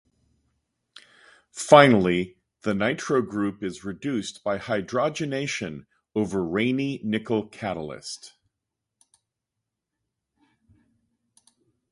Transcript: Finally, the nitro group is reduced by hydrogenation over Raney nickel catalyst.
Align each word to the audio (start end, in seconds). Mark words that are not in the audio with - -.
Finally, 1.51 2.35
the 2.63 2.73
nitro 2.73 3.21
group 3.21 3.61
is 3.61 3.85
reduced 3.85 4.43
by 4.43 4.57
hydrogenation 4.57 5.85
over 6.15 6.39
Raney 6.43 6.99
nickel 7.03 7.45
catalyst. 7.47 8.33